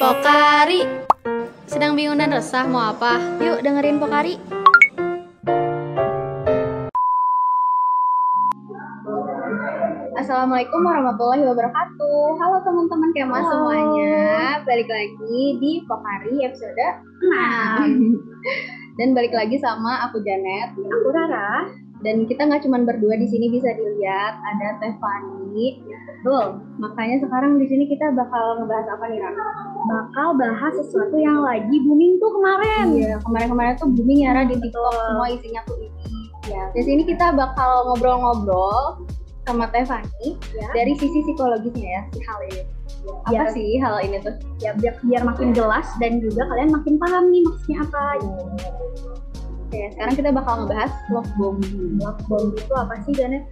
[0.00, 0.88] Pokari.
[1.68, 3.20] Sedang bingung dan resah mau apa?
[3.36, 4.40] Yuk dengerin Pokari.
[10.16, 12.40] Assalamualaikum warahmatullahi wabarakatuh.
[12.40, 13.48] Halo teman-teman Kema Halo.
[13.52, 14.64] semuanya.
[14.64, 16.86] Balik lagi di Pokari episode
[17.20, 18.16] 6
[19.00, 20.72] Dan balik lagi sama aku Janet.
[20.72, 21.68] Aku Rara
[22.00, 27.66] Dan kita nggak cuma berdua di sini bisa dilihat Ada Tefani Betul Makanya sekarang di
[27.68, 29.48] sini kita bakal ngebahas apa nih Rara?
[29.84, 34.56] Bakal bahas sesuatu yang lagi booming tuh kemarin Iya kemarin-kemarin tuh booming ya Ra di
[34.56, 35.88] TikTok Semua isinya tuh ini
[36.48, 39.04] Ya, di sini kita bakal ngobrol-ngobrol
[39.44, 40.66] sama Tefani Ya.
[40.72, 42.62] dari sisi psikologisnya ya si hal ini.
[43.24, 44.34] Apa Biar, sih hal ini tuh?
[44.58, 48.04] ya biar, biar makin jelas dan juga kalian makin paham nih maksudnya apa.
[49.70, 51.94] Oke, sekarang kita bakal ngebahas love bombing.
[52.02, 53.46] Love bomb itu apa sih Janet?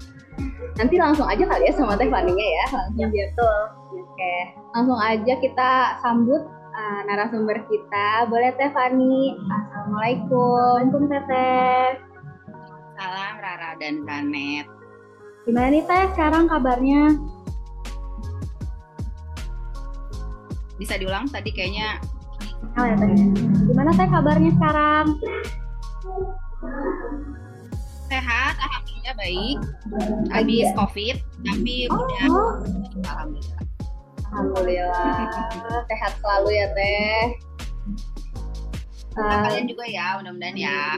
[0.74, 2.66] Nanti langsung aja kali ya sama Tefaninya ya.
[2.74, 3.58] Langsung Ya dia betul.
[4.02, 4.36] Oke,
[4.74, 5.70] langsung aja kita
[6.02, 6.42] sambut
[6.74, 8.26] uh, narasumber kita.
[8.26, 9.38] Boleh Tefani?
[9.46, 10.90] Assalamualaikum.
[10.90, 11.86] Assalamualaikum Teteh.
[12.98, 14.66] Salam Rara dan Janet.
[15.46, 17.14] Gimana nih Teh sekarang kabarnya?
[20.82, 22.02] Bisa diulang tadi kayaknya
[22.74, 23.14] Oh ya Teh.
[23.70, 25.14] Gimana Teh kabarnya sekarang?
[28.08, 29.58] Sehat, alhamdulillah baik.
[30.32, 32.52] Habis COVID, tapi udah Oh,
[33.04, 33.62] alhamdulillah.
[34.28, 35.84] Alhamdulillah.
[35.88, 37.24] Sehat selalu ya Teh.
[39.18, 40.94] Uh, kalian juga ya, mudah-mudahan ya.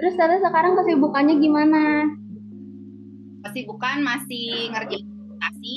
[0.00, 2.08] terus Tete sekarang kesibukannya gimana?
[3.48, 5.74] Kesibukan masih ngerjain presentasi.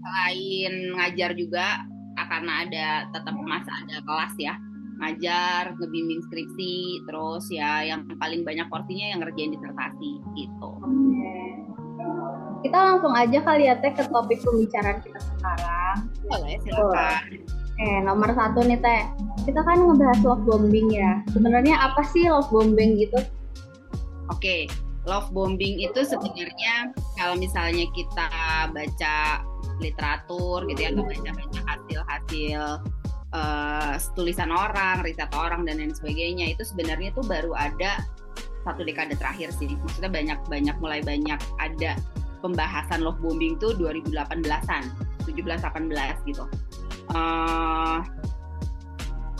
[0.00, 1.84] Selain ngajar juga,
[2.16, 4.54] karena ada tetap masa ada kelas ya.
[5.02, 10.70] Ngajar, ngebimbing skripsi, terus ya yang paling banyak porsinya yang ngerjain disertasi gitu.
[12.62, 15.96] Kita langsung aja kali ya Teh ke topik pembicaraan kita sekarang.
[16.30, 17.22] Boleh, silakan.
[17.82, 19.02] Eh, nomor satu nih Teh.
[19.42, 21.26] Kita kan ngebahas love bombing ya.
[21.34, 23.18] Sebenarnya apa sih love bombing gitu?
[24.30, 24.70] Oke,
[25.10, 28.30] love bombing itu sebenarnya kalau misalnya kita
[28.70, 29.42] baca
[29.82, 32.62] literatur gitu ya atau baca-baca hasil-hasil
[33.32, 38.04] eh, tulisan orang, riset orang dan lain sebagainya itu sebenarnya itu baru ada
[38.62, 39.74] satu dekade terakhir sih.
[39.74, 41.98] Maksudnya banyak-banyak mulai banyak ada
[42.40, 44.84] pembahasan love bombing tuh 2018-an,
[45.26, 46.44] 17-18 gitu.
[47.12, 47.98] Eh,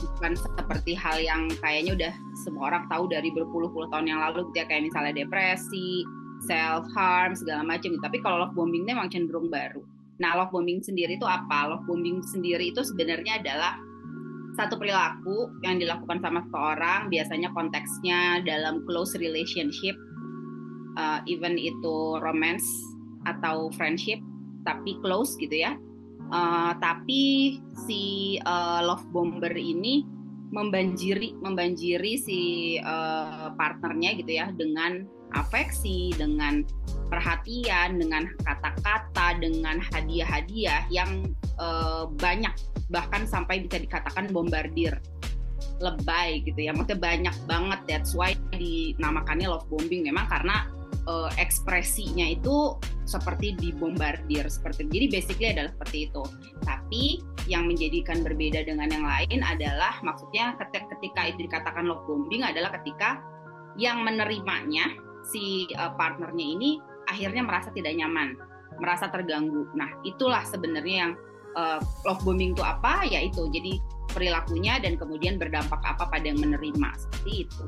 [0.02, 4.62] bukan seperti hal yang kayaknya udah semua orang tahu dari berpuluh-puluh tahun yang lalu gitu
[4.62, 6.02] ya kayak misalnya depresi,
[6.42, 8.02] self harm segala macam gitu.
[8.02, 9.82] Tapi kalau love bombing memang cenderung baru.
[10.22, 11.66] Nah, love bombing sendiri itu apa?
[11.66, 13.74] Love bombing sendiri itu sebenarnya adalah
[14.54, 19.98] satu perilaku yang dilakukan sama seseorang, biasanya konteksnya dalam close relationship,
[20.94, 22.64] uh, even itu romance
[23.26, 24.22] atau friendship,
[24.62, 25.74] tapi close gitu ya.
[26.30, 30.06] Uh, tapi si uh, love bomber ini
[30.52, 32.40] membanjiri membanjiri si
[32.80, 36.64] uh, partnernya gitu ya dengan afeksi, dengan
[37.12, 42.52] perhatian, dengan kata-kata, dengan hadiah-hadiah yang uh, banyak
[42.88, 44.96] bahkan sampai bisa dikatakan bombardir
[45.82, 46.72] lebay gitu ya.
[46.72, 50.06] Maksudnya banyak banget that's why dinamakannya love bombing.
[50.06, 50.68] Memang karena
[51.06, 56.22] uh, ekspresinya itu seperti dibombardir seperti jadi basically adalah seperti itu.
[56.62, 57.02] Tapi
[57.50, 63.18] yang menjadikan berbeda dengan yang lain adalah maksudnya ketika, itu dikatakan love bombing adalah ketika
[63.74, 64.92] yang menerimanya
[65.26, 66.70] si uh, partnernya ini
[67.06, 68.34] akhirnya merasa tidak nyaman
[68.78, 71.12] merasa terganggu nah itulah sebenarnya yang
[71.58, 73.78] uh, love bombing itu apa ya itu jadi
[74.12, 77.64] perilakunya dan kemudian berdampak apa pada yang menerima seperti itu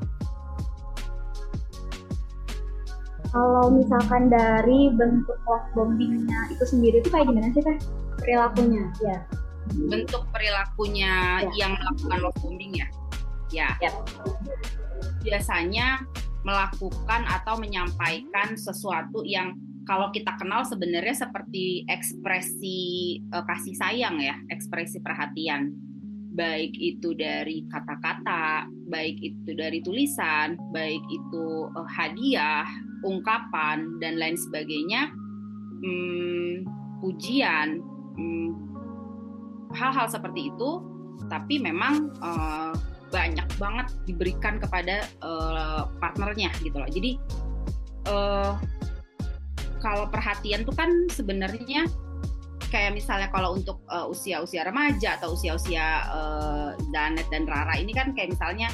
[3.35, 7.79] Kalau misalkan dari bentuk love bombingnya itu sendiri itu kayak gimana sih Teh?
[8.23, 8.85] Perilakunya.
[9.03, 9.19] Ya.
[9.91, 11.67] bentuk perilakunya Ya.
[11.67, 12.87] yang melakukan love bombing ya
[13.51, 13.91] ya Ya.
[15.25, 16.05] biasanya
[16.45, 22.81] melakukan atau menyampaikan sesuatu yang kalau kita kenal sebenarnya seperti ekspresi
[23.21, 25.73] eh, kasih sayang ya ekspresi perhatian.
[26.35, 32.69] Baik itu dari kata-kata baik itu dari tulisan baik itu eh, hadiah
[33.05, 35.13] ungkapan dan lain sebagainya
[35.85, 36.65] hmm,
[37.05, 37.81] pujian
[38.17, 38.51] hmm,
[39.77, 40.81] hal-hal seperti itu.
[41.29, 42.73] Tapi memang eh,
[43.15, 46.91] banyak banget diberikan kepada eh, partnernya gitu loh.
[46.91, 47.15] Jadi
[48.11, 48.53] eh,
[49.79, 51.87] kalau perhatian tuh kan sebenarnya
[52.75, 58.11] kayak misalnya kalau untuk eh, usia-usia remaja atau usia-usia eh, Janet dan Rara ini kan
[58.11, 58.67] kayak misalnya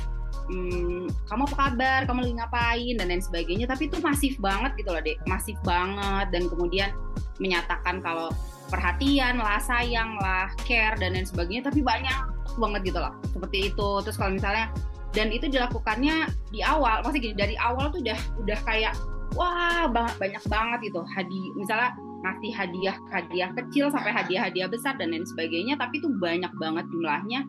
[0.49, 2.95] hmm, kamu apa kabar, kamu lagi ngapain?
[2.97, 3.67] dan lain sebagainya.
[3.69, 6.91] Tapi itu masif banget gitu loh dek, masif banget dan kemudian
[7.37, 8.33] menyatakan kalau
[8.71, 11.69] perhatian lah sayang lah care dan lain sebagainya.
[11.69, 13.15] Tapi banyak banget gitu loh.
[13.31, 13.89] Seperti itu.
[14.07, 14.73] Terus kalau misalnya
[15.11, 18.95] dan itu dilakukannya di awal maksudnya gini dari awal tuh udah udah kayak
[19.35, 21.01] wah banyak banget gitu.
[21.07, 26.09] Hadiah misalnya ngasih hadiah hadiah kecil sampai hadiah hadiah besar dan lain sebagainya tapi itu
[26.19, 27.43] banyak banget jumlahnya.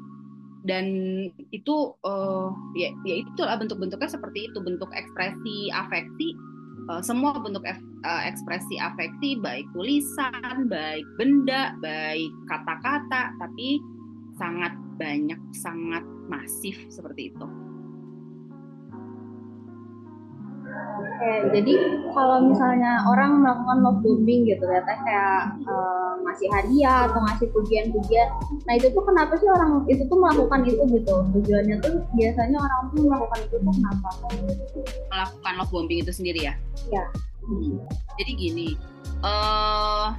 [0.62, 0.86] Dan
[1.50, 4.57] itu uh, ya ya itu lah bentuk-bentuknya seperti itu.
[4.62, 6.38] Bentuk ekspresi afeksi
[6.89, 13.77] uh, semua bentuk uh, ekspresi afeksi baik tulisan baik benda baik kata-kata tapi
[14.39, 17.48] sangat banyak sangat masif seperti itu
[20.71, 21.74] Oke, jadi
[22.13, 27.48] kalau misalnya orang melakukan love bombing gitu ya, teh kayak uh, ngasih hadiah atau ngasih
[27.53, 28.30] pujian-pujian,
[28.65, 31.15] nah itu tuh kenapa sih orang itu tuh melakukan itu gitu?
[31.38, 34.09] Tujuannya tuh biasanya orang tuh melakukan itu tuh kenapa?
[35.13, 36.53] Melakukan love bombing itu sendiri ya?
[36.89, 37.06] Iya.
[37.45, 37.77] Hmm.
[38.21, 38.68] Jadi gini,
[39.25, 40.13] uh,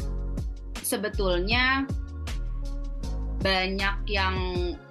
[0.83, 1.87] sebetulnya
[3.43, 4.35] banyak yang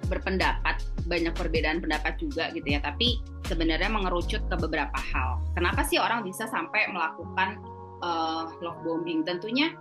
[0.06, 3.18] berpendapat, banyak perbedaan pendapat juga gitu ya, tapi
[3.48, 5.40] sebenarnya mengerucut ke beberapa hal.
[5.56, 7.58] Kenapa sih orang bisa sampai melakukan
[8.04, 9.24] uh, love bombing?
[9.24, 9.72] Tentunya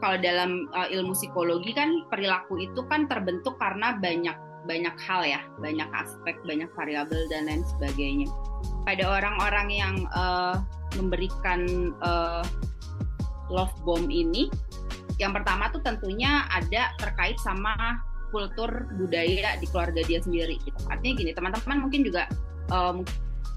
[0.00, 4.36] kalau dalam uh, ilmu psikologi kan perilaku itu kan terbentuk karena banyak
[4.66, 8.26] banyak hal ya, banyak aspek, banyak variabel dan lain sebagainya.
[8.82, 10.58] Pada orang-orang yang uh,
[10.98, 12.42] memberikan uh,
[13.46, 14.50] love bomb ini,
[15.16, 17.72] yang pertama tuh tentunya ada terkait sama
[18.28, 20.60] kultur budaya di keluarga dia sendiri.
[20.60, 20.76] Gitu.
[20.90, 22.28] Artinya gini, teman-teman mungkin juga
[22.68, 23.00] um,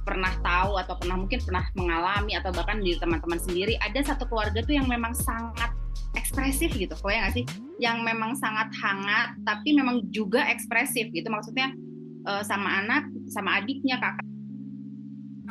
[0.07, 4.63] pernah tahu atau pernah mungkin pernah mengalami atau bahkan di teman-teman sendiri ada satu keluarga
[4.63, 5.75] tuh yang memang sangat
[6.17, 7.45] ekspresif gitu, kok ya nggak sih?
[7.77, 11.69] Yang memang sangat hangat tapi memang juga ekspresif gitu, maksudnya
[12.25, 14.25] uh, sama anak, sama adiknya, kakak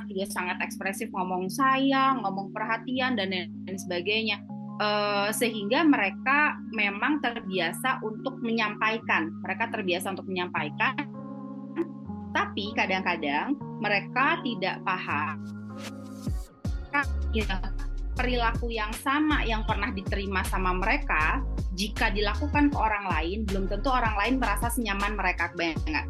[0.08, 4.40] juga sangat ekspresif ngomong sayang, ngomong perhatian dan lain sebagainya.
[4.78, 10.94] Uh, sehingga mereka memang terbiasa untuk menyampaikan, mereka terbiasa untuk menyampaikan.
[12.30, 15.42] Tapi kadang-kadang mereka tidak paham.
[17.34, 17.58] Ya,
[18.14, 21.42] perilaku yang sama yang pernah diterima sama mereka
[21.78, 26.06] jika dilakukan ke orang lain belum tentu orang lain merasa senyaman mereka banget.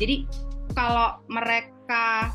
[0.00, 0.24] Jadi
[0.72, 2.32] kalau mereka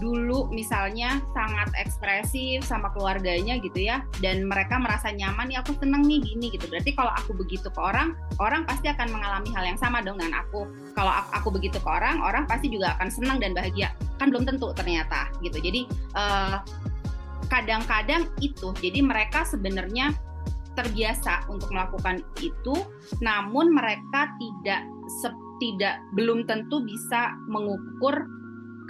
[0.00, 6.02] dulu misalnya sangat ekspresif sama keluarganya gitu ya dan mereka merasa nyaman ya aku seneng
[6.08, 6.66] nih gini gitu.
[6.66, 10.40] Berarti kalau aku begitu ke orang orang pasti akan mengalami hal yang sama dong dengan
[10.40, 10.66] aku.
[10.96, 13.92] Kalau aku, begitu ke orang orang pasti juga akan senang dan bahagia.
[14.16, 15.60] Kan belum tentu ternyata gitu.
[15.60, 15.86] Jadi
[16.16, 16.56] eh,
[17.52, 20.16] kadang-kadang itu jadi mereka sebenarnya
[20.78, 22.72] terbiasa untuk melakukan itu
[23.18, 24.86] namun mereka tidak
[25.60, 28.24] tidak belum tentu bisa mengukur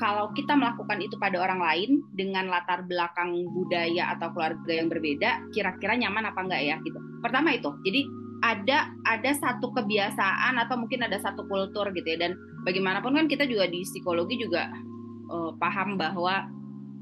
[0.00, 5.52] kalau kita melakukan itu pada orang lain dengan latar belakang budaya atau keluarga yang berbeda,
[5.52, 6.96] kira-kira nyaman apa enggak ya gitu.
[7.20, 7.68] Pertama itu.
[7.84, 8.08] Jadi
[8.40, 12.32] ada ada satu kebiasaan atau mungkin ada satu kultur gitu ya dan
[12.64, 14.72] bagaimanapun kan kita juga di psikologi juga
[15.28, 16.48] uh, paham bahwa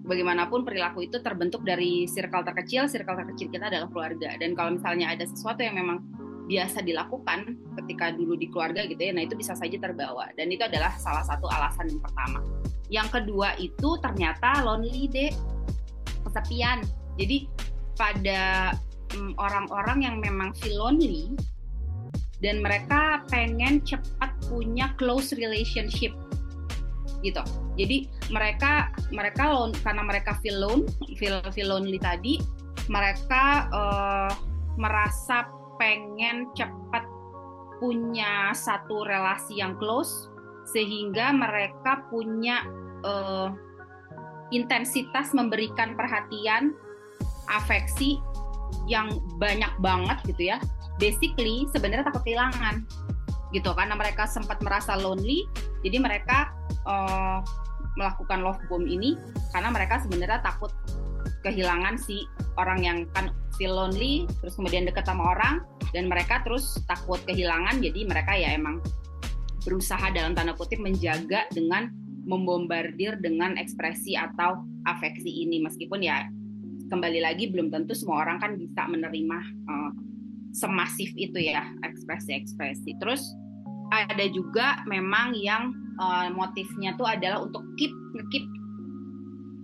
[0.03, 4.35] bagaimanapun perilaku itu terbentuk dari circle terkecil, circle terkecil kita adalah keluarga.
[4.43, 6.03] Dan kalau misalnya ada sesuatu yang memang
[6.49, 7.55] biasa dilakukan
[7.89, 10.29] ketika dulu di keluarga gitu ya, nah itu bisa saja terbawa.
[10.37, 12.45] Dan itu adalah salah satu alasan yang pertama.
[12.93, 15.33] Yang kedua itu ternyata lonely deh,
[16.29, 16.85] kesepian.
[17.17, 17.49] Jadi
[17.97, 18.77] pada
[19.17, 21.33] mm, orang-orang yang memang feel lonely
[22.45, 26.13] dan mereka pengen cepat punya close relationship
[27.25, 27.43] gitu.
[27.81, 30.85] Jadi mereka mereka lon, karena mereka feel lone,
[31.17, 32.37] feel, feel lonely tadi,
[32.87, 34.31] mereka uh,
[34.79, 35.49] merasa
[35.83, 37.18] pengen cepat
[37.79, 40.31] punya satu relasi yang close
[40.69, 42.61] sehingga mereka punya
[43.03, 43.49] uh,
[44.53, 46.77] intensitas memberikan perhatian,
[47.49, 48.21] afeksi
[48.85, 49.09] yang
[49.41, 50.59] banyak banget gitu ya.
[51.01, 52.85] Basically sebenarnya takut kehilangan
[53.57, 55.49] gitu karena mereka sempat merasa lonely,
[55.81, 56.53] jadi mereka
[56.85, 57.41] uh,
[57.97, 59.17] melakukan love bomb ini
[59.57, 60.71] karena mereka sebenarnya takut
[61.45, 62.27] kehilangan si
[62.59, 65.63] orang yang kan feel lonely terus kemudian dekat sama orang
[65.95, 68.83] dan mereka terus takut kehilangan jadi mereka ya emang
[69.67, 71.91] berusaha dalam tanda kutip menjaga dengan
[72.29, 76.29] membombardir dengan ekspresi atau afeksi ini meskipun ya
[76.89, 79.93] kembali lagi belum tentu semua orang kan bisa menerima uh,
[80.53, 82.97] semasif itu ya ekspresi-ekspresi.
[83.01, 83.23] Terus
[83.93, 88.45] ada juga memang yang uh, motifnya tuh adalah untuk keep ngekip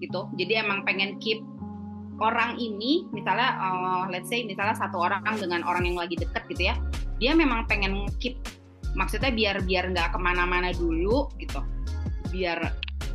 [0.04, 0.20] gitu.
[0.36, 1.40] Jadi emang pengen keep
[2.22, 6.70] orang ini misalnya uh, let's say misalnya satu orang dengan orang yang lagi deket gitu
[6.70, 6.74] ya.
[7.22, 8.38] Dia memang pengen keep
[8.94, 11.58] maksudnya biar biar nggak ke mana-mana dulu gitu
[12.30, 12.58] biar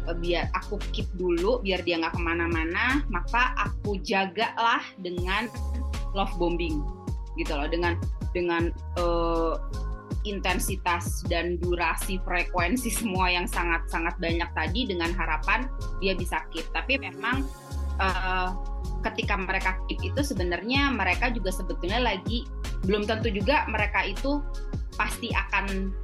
[0.08, 5.48] eh, biar aku keep dulu biar dia nggak ke mana-mana maka aku jagalah dengan
[6.12, 6.84] love bombing
[7.40, 7.96] gitu loh dengan
[8.36, 9.56] dengan uh,
[10.28, 15.66] intensitas dan durasi frekuensi semua yang sangat-sangat banyak tadi dengan harapan
[16.04, 16.68] dia bisa keep.
[16.76, 17.48] Tapi memang
[18.04, 18.52] uh,
[19.06, 22.44] ketika mereka keep itu sebenarnya mereka juga sebetulnya lagi
[22.84, 24.44] belum tentu juga mereka itu
[25.00, 25.96] pasti akan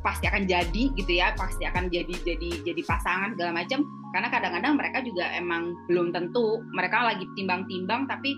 [0.00, 3.84] pasti akan jadi gitu ya pasti akan jadi jadi jadi pasangan segala macam.
[4.10, 8.32] Karena kadang-kadang mereka juga emang belum tentu mereka lagi timbang-timbang tapi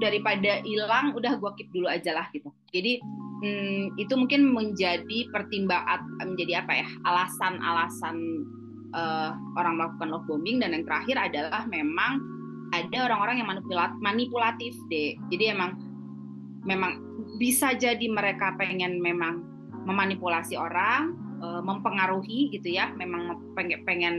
[0.00, 2.48] daripada hilang udah gue keep dulu aja lah gitu.
[2.72, 3.04] Jadi
[3.44, 8.16] hmm, itu mungkin menjadi pertimbangan menjadi apa ya alasan-alasan
[8.96, 10.56] uh, orang melakukan love bombing.
[10.64, 12.37] Dan yang terakhir adalah memang
[12.74, 13.48] ada orang-orang yang
[14.00, 15.80] manipulatif deh jadi emang
[16.68, 17.00] memang
[17.40, 19.40] bisa jadi mereka pengen memang
[19.88, 22.92] memanipulasi orang uh, mempengaruhi gitu ya.
[22.96, 24.14] Memang pengen pengen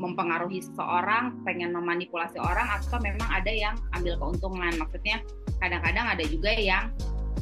[0.00, 4.72] mempengaruhi seseorang pengen memanipulasi orang atau memang ada yang ambil keuntungan.
[4.76, 5.24] Maksudnya
[5.60, 6.84] kadang-kadang ada juga yang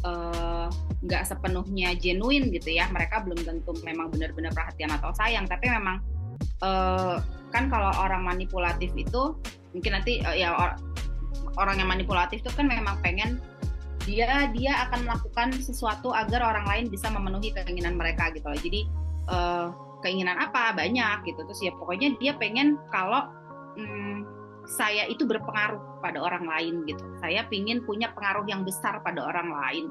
[0.02, 0.66] uh,
[1.02, 2.90] nggak sepenuhnya genuine gitu ya.
[2.90, 5.46] Mereka belum tentu memang benar-benar perhatian atau sayang.
[5.46, 6.02] Tapi memang
[6.62, 7.22] uh,
[7.54, 9.38] kan kalau orang manipulatif itu
[9.78, 10.74] mungkin nanti uh, ya or,
[11.54, 13.38] orang yang manipulatif itu kan memang pengen
[14.02, 18.58] dia dia akan melakukan sesuatu agar orang lain bisa memenuhi keinginan mereka gitu loh.
[18.58, 18.80] Jadi
[19.30, 19.70] uh,
[20.00, 20.72] keinginan apa?
[20.72, 21.44] Banyak gitu.
[21.44, 23.28] Terus ya pokoknya dia pengen kalau
[23.76, 24.24] hmm,
[24.64, 27.04] saya itu berpengaruh pada orang lain gitu.
[27.20, 29.84] Saya pingin punya pengaruh yang besar pada orang lain.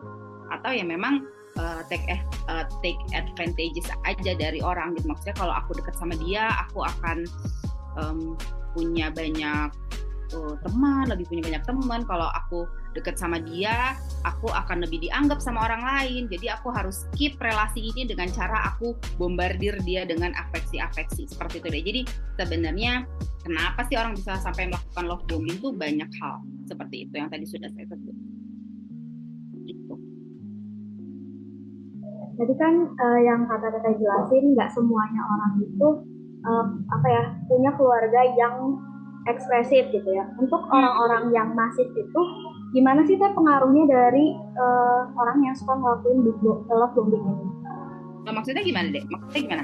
[0.49, 1.21] Atau ya memang
[1.61, 2.05] uh, take
[2.49, 5.13] uh, take advantages aja dari orang gitu.
[5.13, 7.17] Maksudnya kalau aku dekat sama dia aku akan
[8.01, 8.33] um,
[8.75, 9.69] punya banyak
[10.35, 12.01] uh, teman lebih punya banyak teman.
[12.03, 13.93] Kalau aku dekat sama dia
[14.25, 16.23] aku akan lebih dianggap sama orang lain.
[16.27, 21.29] Jadi aku harus keep relasi ini dengan cara aku bombardir dia dengan afeksi-afeksi.
[21.29, 21.83] Seperti itu deh.
[21.83, 22.01] Jadi
[22.41, 22.93] sebenarnya
[23.45, 26.43] kenapa sih orang bisa sampai melakukan love bombing itu banyak hal.
[26.67, 28.15] Seperti itu yang tadi sudah saya sebut.
[32.37, 35.87] Jadi kan uh, yang kata kata jelasin nggak semuanya orang itu
[36.47, 38.79] uh, apa ya punya keluarga yang
[39.27, 40.23] ekspresif gitu ya.
[40.39, 40.71] Untuk hmm.
[40.71, 42.21] orang-orang yang masif itu
[42.71, 46.17] gimana sih teh pengaruhnya dari uh, orang yang suka ngelakuin
[46.71, 47.45] love bombing ini?
[48.27, 49.03] Nah, maksudnya gimana deh?
[49.07, 49.63] Maksudnya gimana?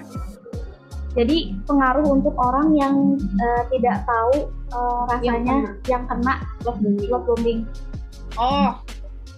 [1.13, 1.37] Jadi
[1.69, 6.33] pengaruh untuk orang yang uh, tidak tahu uh, rasanya yang kena, yang kena
[6.65, 7.09] love bombing.
[7.11, 7.59] Love bombing.
[8.33, 8.81] Oh,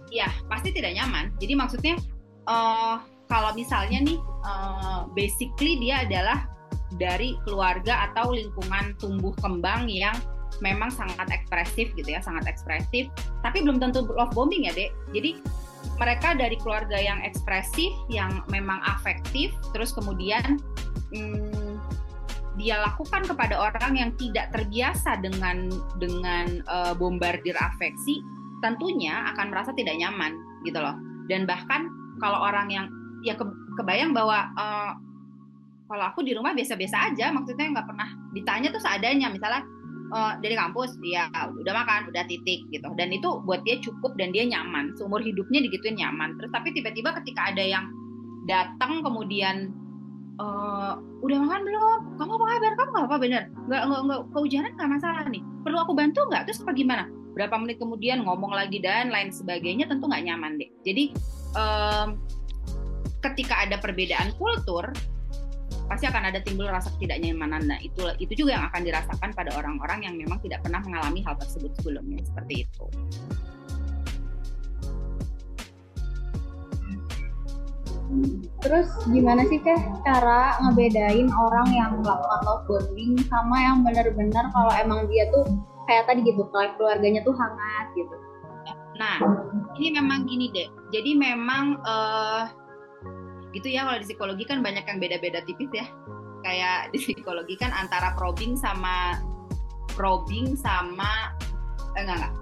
[0.08, 1.36] ya pasti tidak nyaman.
[1.42, 2.00] Jadi maksudnya
[2.48, 6.48] uh, kalau misalnya nih uh, basically dia adalah
[6.96, 10.16] dari keluarga atau lingkungan tumbuh kembang yang
[10.64, 13.12] memang sangat ekspresif gitu ya, sangat ekspresif.
[13.44, 14.92] Tapi belum tentu love bombing ya, Dek.
[15.12, 15.40] Jadi
[16.00, 20.60] mereka dari keluarga yang ekspresif, yang memang afektif, terus kemudian
[21.12, 21.80] hmm,
[22.56, 25.68] dia lakukan kepada orang yang tidak terbiasa dengan
[26.00, 28.24] dengan uh, bombardir afeksi,
[28.64, 30.96] tentunya akan merasa tidak nyaman gitu loh.
[31.28, 31.92] Dan bahkan
[32.24, 32.88] kalau orang yang
[33.25, 33.44] ya ke,
[33.82, 34.96] kebayang bahwa uh,
[35.86, 39.30] kalau aku di rumah biasa-biasa aja maksudnya nggak pernah ditanya tuh seadanya.
[39.30, 39.62] Misalnya
[40.12, 42.89] uh, dari kampus dia udah makan udah titik gitu.
[42.98, 44.98] Dan itu buat dia cukup dan dia nyaman.
[44.98, 46.38] Seumur hidupnya digituin nyaman.
[46.42, 47.86] Terus tapi tiba-tiba ketika ada yang
[48.50, 49.74] datang kemudian
[50.42, 52.00] uh, udah makan belum?
[52.18, 52.72] Kamu apa kabar?
[52.74, 53.44] Kamu nggak apa bener?
[53.70, 55.44] Nggak nggak nggak kehujanan nggak masalah nih?
[55.62, 56.50] Perlu aku bantu nggak?
[56.50, 57.06] Terus apa gimana?
[57.36, 60.70] Berapa menit kemudian ngomong lagi dan lain sebagainya tentu nggak nyaman deh.
[60.88, 61.13] Jadi
[61.54, 62.18] um,
[63.22, 64.88] ketika ada perbedaan kultur
[65.86, 67.65] pasti akan ada timbul rasa ketidaknyamanan.
[67.70, 71.38] Nah, itu itu juga yang akan dirasakan pada orang-orang yang memang tidak pernah mengalami hal
[71.38, 72.86] tersebut sebelumnya seperti itu.
[78.62, 84.72] Terus gimana sih teh cara ngebedain orang yang melakukan love bombing sama yang benar-benar kalau
[84.77, 85.46] emang dia tuh
[85.86, 88.15] kayak tadi gitu, keluarganya tuh hangat gitu.
[88.96, 89.20] Nah,
[89.77, 90.70] ini memang gini deh.
[90.89, 92.48] Jadi memang uh,
[93.56, 95.88] gitu ya kalau di psikologi kan banyak yang beda-beda tipis ya.
[96.44, 99.18] Kayak di psikologi kan antara probing sama
[99.96, 101.32] probing sama
[101.96, 102.34] eh, enggak enggak.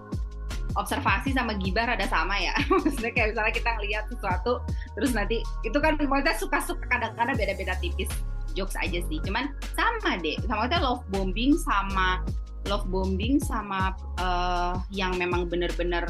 [0.73, 2.57] Observasi sama gibah ada sama ya.
[2.83, 4.59] Maksudnya kayak misalnya kita ngelihat sesuatu
[4.97, 8.09] terus nanti itu kan maksudnya suka-suka kadang-kadang beda-beda tipis.
[8.53, 10.37] Jokes aja sih cuman sama deh.
[10.49, 12.21] Sama kita love bombing sama
[12.67, 16.07] love bombing sama uh, yang memang bener-bener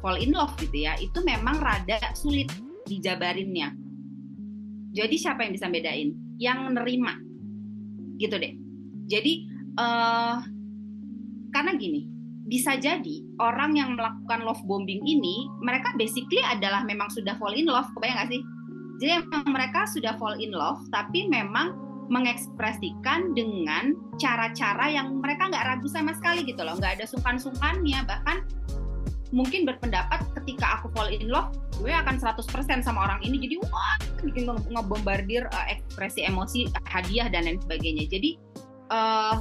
[0.00, 2.48] fall in love gitu ya itu memang rada sulit
[2.88, 3.76] dijabarinnya
[4.90, 6.14] jadi siapa yang bisa bedain?
[6.40, 7.14] Yang nerima,
[8.18, 8.54] gitu deh.
[9.06, 9.46] Jadi
[9.78, 10.42] uh,
[11.50, 12.06] karena gini,
[12.50, 17.66] bisa jadi orang yang melakukan love bombing ini, mereka basically adalah memang sudah fall in
[17.70, 18.42] love, kebayang gak sih?
[19.00, 21.72] Jadi memang mereka sudah fall in love, tapi memang
[22.10, 28.42] mengekspresikan dengan cara-cara yang mereka nggak ragu sama sekali gitu loh, nggak ada sungkan-sungkannya, bahkan
[29.30, 32.44] mungkin berpendapat ketika aku fall in love gue akan 100%
[32.82, 33.96] sama orang ini jadi wah
[34.26, 38.30] bikin ngebombardir uh, ekspresi emosi hadiah dan lain sebagainya jadi
[38.90, 39.38] uh,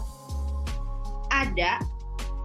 [1.29, 1.81] ada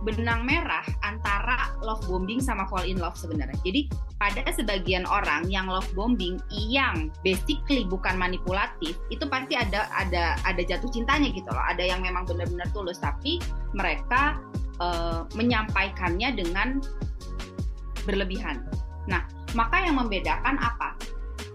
[0.04, 3.56] benang merah antara love bombing sama fall in love sebenarnya.
[3.64, 3.88] Jadi
[4.20, 10.62] pada sebagian orang yang love bombing yang basically bukan manipulatif itu pasti ada ada ada
[10.62, 11.64] jatuh cintanya gitu loh.
[11.64, 13.40] Ada yang memang benar-benar tulus tapi
[13.72, 14.36] mereka
[14.78, 16.84] uh, menyampaikannya dengan
[18.04, 18.64] berlebihan.
[19.10, 20.96] Nah, maka yang membedakan apa?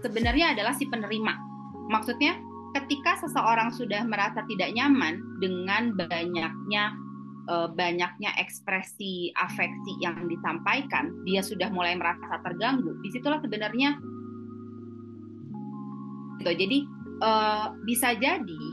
[0.02, 1.34] Sebenarnya adalah si penerima.
[1.90, 2.38] Maksudnya
[2.78, 6.94] ketika seseorang sudah merasa tidak nyaman dengan banyaknya
[7.50, 12.94] uh, banyaknya ekspresi afeksi yang disampaikan, dia sudah mulai merasa terganggu.
[13.02, 13.98] Di situlah sebenarnya
[16.40, 16.52] gitu.
[16.56, 16.78] Jadi
[17.20, 18.64] uh, bisa jadi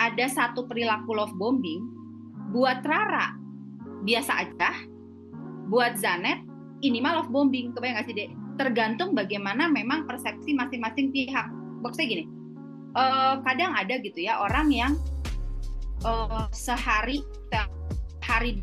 [0.00, 1.84] ada satu perilaku love bombing
[2.56, 3.36] buat Rara
[4.02, 4.70] biasa aja,
[5.68, 6.40] buat Zanet
[6.82, 8.30] ini mah love bombing, kebayang gak sih dek?
[8.58, 11.46] Tergantung bagaimana memang persepsi masing-masing pihak.
[11.80, 12.24] Maksudnya gini,
[12.98, 14.92] uh, kadang ada gitu ya orang yang
[16.04, 17.22] uh, sehari
[18.22, 18.62] hari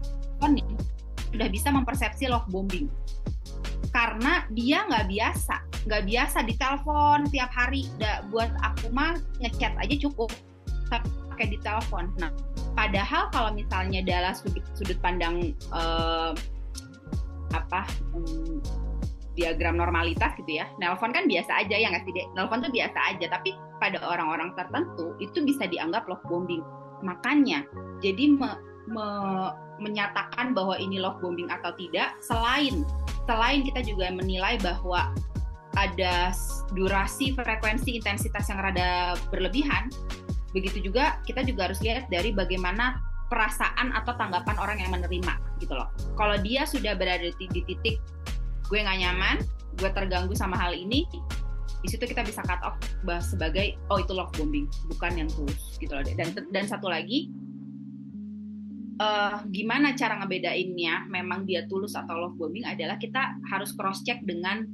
[1.30, 2.90] sudah bisa mempersepsi love bombing
[3.94, 9.96] karena dia nggak biasa nggak biasa ditelepon tiap hari da, buat aku mah ngechat aja
[10.10, 10.30] cukup
[10.90, 12.34] pakai di telepon nah
[12.74, 16.34] padahal kalau misalnya dalam sudut sudut pandang uh,
[17.56, 18.62] apa um,
[19.40, 20.68] diagram normalitas gitu ya.
[20.82, 25.16] Nelpon kan biasa aja ya nggak sih nelpon tuh biasa aja tapi pada orang-orang tertentu
[25.24, 26.62] itu bisa dianggap love bombing.
[27.00, 27.64] Makanya
[28.04, 28.60] jadi me,
[28.92, 29.08] me,
[29.80, 32.84] menyatakan bahwa ini love bombing atau tidak selain
[33.24, 35.16] selain kita juga menilai bahwa
[35.78, 36.34] ada
[36.76, 39.88] durasi frekuensi intensitas yang rada berlebihan
[40.52, 42.98] begitu juga kita juga harus lihat dari bagaimana
[43.30, 45.92] perasaan atau tanggapan orang yang menerima gitu loh.
[46.16, 48.00] Kalau dia sudah berada di, di titik
[48.70, 49.38] gue nggak nyaman
[49.82, 51.08] gue terganggu sama hal ini
[51.80, 52.76] di situ kita bisa cut off
[53.24, 56.04] sebagai oh itu love bombing bukan yang tulus gitu loh.
[56.04, 57.32] Dan dan satu lagi
[59.00, 64.20] uh, gimana cara ngebedainnya memang dia tulus atau love bombing adalah kita harus cross check
[64.28, 64.68] dengan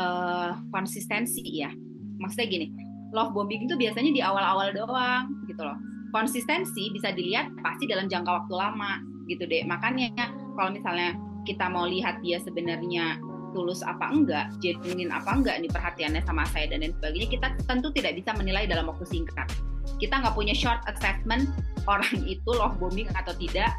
[0.00, 1.68] uh, konsistensi ya.
[2.16, 2.66] Maksudnya gini
[3.12, 5.76] love bombing itu biasanya di awal-awal doang gitu loh.
[6.16, 9.60] Konsistensi bisa dilihat pasti dalam jangka waktu lama gitu deh.
[9.68, 10.16] Makanya
[10.56, 11.14] kalau misalnya
[11.46, 13.20] kita mau lihat dia sebenarnya
[13.54, 17.88] tulus apa enggak, genuine apa enggak nih perhatiannya sama saya dan lain sebagainya, kita tentu
[17.94, 19.48] tidak bisa menilai dalam waktu singkat.
[19.96, 21.48] Kita nggak punya short assessment
[21.88, 23.72] orang itu love bombing atau tidak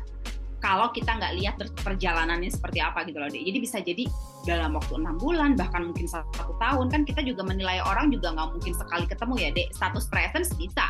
[0.58, 3.30] kalau kita nggak lihat perjalanannya seperti apa gitu loh.
[3.30, 4.10] Jadi bisa jadi
[4.50, 8.58] dalam waktu enam bulan bahkan mungkin satu tahun kan kita juga menilai orang juga nggak
[8.58, 9.70] mungkin sekali ketemu ya dek.
[9.78, 10.90] Status presence bisa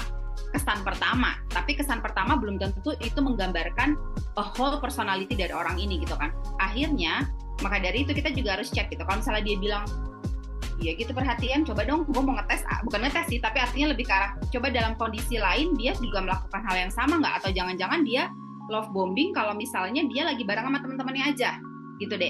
[0.56, 4.00] kesan pertama, tapi kesan pertama belum tentu itu menggambarkan
[4.40, 6.32] a whole personality dari orang ini gitu kan.
[6.62, 7.28] Akhirnya
[7.66, 9.86] maka dari itu kita juga harus cek gitu kalau misalnya dia bilang
[10.78, 14.14] Iya gitu perhatian, coba dong gue mau ngetes, bukan ngetes sih, tapi artinya lebih ke
[14.14, 17.34] arah, coba dalam kondisi lain dia juga melakukan hal yang sama nggak?
[17.42, 18.30] Atau jangan-jangan dia
[18.70, 21.58] love bombing kalau misalnya dia lagi bareng sama teman-temannya aja,
[21.98, 22.30] gitu deh.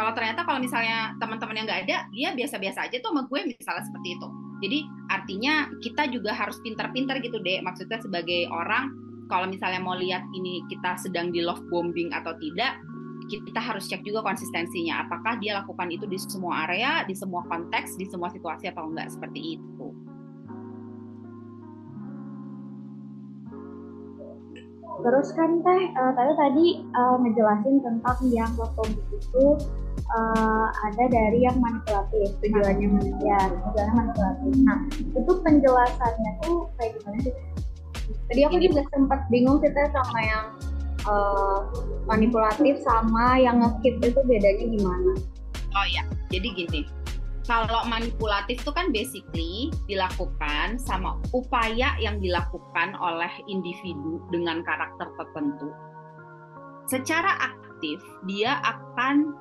[0.00, 3.84] Kalau ternyata kalau misalnya teman-teman yang nggak ada, dia biasa-biasa aja tuh sama gue misalnya
[3.84, 4.28] seperti itu.
[4.64, 8.96] Jadi artinya kita juga harus pintar-pintar gitu deh, maksudnya sebagai orang,
[9.28, 12.80] kalau misalnya mau lihat ini kita sedang di love bombing atau tidak,
[13.28, 15.04] kita harus cek juga konsistensinya.
[15.04, 19.12] Apakah dia lakukan itu di semua area di semua konteks di semua situasi atau enggak
[19.12, 20.03] seperti itu
[25.02, 29.46] terus kan teh uh, tadi tadi uh, ngejelasin tentang yang lotomi itu
[30.14, 32.88] uh, ada dari yang manipulatif tujuannya
[33.24, 37.34] ya tujuannya manipulatif nah itu penjelasannya tuh kayak gimana sih
[38.30, 40.46] tadi aku juga sempat bingung kita sama yang
[41.08, 41.58] uh,
[42.08, 45.12] manipulatif sama yang ngekip itu bedanya gimana?
[45.74, 46.80] Oh ya, jadi gini.
[47.44, 55.68] Kalau manipulatif itu kan basically dilakukan sama upaya yang dilakukan oleh individu dengan karakter tertentu.
[56.88, 59.36] Secara aktif, dia akan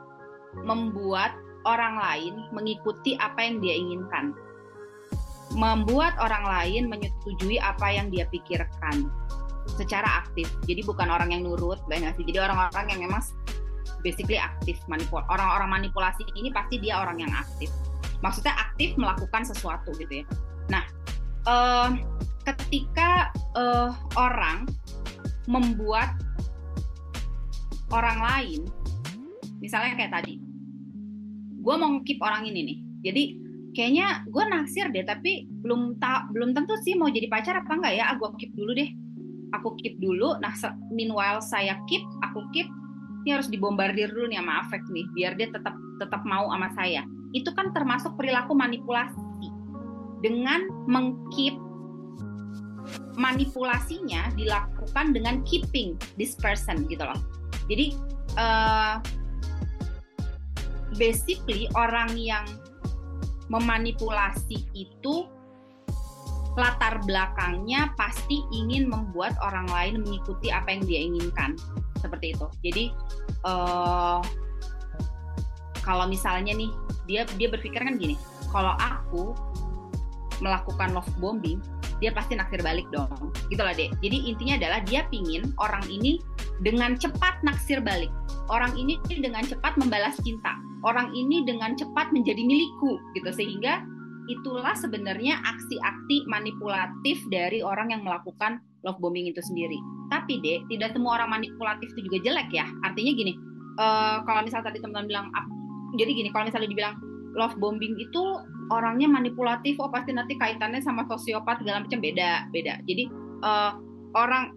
[0.68, 1.32] membuat
[1.64, 4.36] orang lain mengikuti apa yang dia inginkan.
[5.56, 9.08] Membuat orang lain menyetujui apa yang dia pikirkan
[9.80, 10.52] secara aktif.
[10.68, 12.26] Jadi bukan orang yang nurut, banyak sih.
[12.28, 13.24] Jadi orang-orang yang memang
[14.04, 15.24] basically aktif manipul.
[15.32, 17.72] Orang-orang manipulasi ini pasti dia orang yang aktif.
[18.24, 20.26] Maksudnya aktif melakukan sesuatu gitu ya.
[20.72, 20.84] Nah,
[21.44, 21.92] uh,
[22.48, 24.66] ketika uh, orang
[25.52, 26.16] membuat
[27.92, 28.62] orang lain,
[29.60, 30.40] misalnya kayak tadi,
[31.60, 32.78] gue mau keep orang ini nih.
[33.04, 33.24] Jadi
[33.76, 37.94] kayaknya gue naksir deh, tapi belum tak belum tentu sih mau jadi pacar apa enggak
[38.00, 38.08] ya.
[38.08, 38.88] Ah, gue keep dulu deh
[39.54, 40.40] aku keep dulu.
[40.42, 40.56] Nah,
[40.90, 42.66] meanwhile saya keep, aku keep,
[43.24, 47.08] ini harus dibombardir dulu nih sama afek nih biar dia tetap tetap mau sama saya
[47.34, 49.50] itu kan termasuk perilaku manipulasi.
[50.24, 51.60] Dengan mengkeep
[53.20, 57.20] manipulasinya dilakukan dengan keeping this person gitu loh.
[57.68, 57.96] Jadi
[58.40, 59.04] uh,
[60.96, 62.46] basically orang yang
[63.52, 65.28] memanipulasi itu
[66.54, 71.58] latar belakangnya pasti ingin membuat orang lain mengikuti apa yang dia inginkan.
[71.98, 72.48] Seperti itu.
[72.62, 72.86] Jadi
[73.48, 74.22] uh,
[75.84, 76.72] kalau misalnya nih
[77.06, 78.16] dia dia berpikir kan gini
[78.50, 79.36] kalau aku
[80.42, 81.60] melakukan love bombing
[82.02, 83.32] dia pasti naksir balik dong.
[83.48, 86.20] Gitu lah deh jadi intinya adalah dia pingin orang ini
[86.60, 88.12] dengan cepat naksir balik.
[88.52, 90.60] Orang ini dengan cepat membalas cinta.
[90.84, 93.32] Orang ini dengan cepat menjadi milikku gitu.
[93.32, 93.88] Sehingga
[94.28, 99.80] itulah sebenarnya aksi-aksi manipulatif dari orang yang melakukan love bombing itu sendiri.
[100.12, 102.68] Tapi deh, tidak semua orang manipulatif itu juga jelek ya.
[102.84, 103.34] Artinya gini,
[103.80, 105.28] uh, kalau misalnya tadi teman-teman bilang,
[105.94, 106.96] jadi gini, kalau misalnya dibilang
[107.34, 108.22] love bombing itu
[108.70, 112.82] orangnya manipulatif, oh pasti nanti kaitannya sama sosiopat segala macam beda, beda.
[112.86, 113.10] Jadi
[113.42, 113.78] uh,
[114.14, 114.54] orang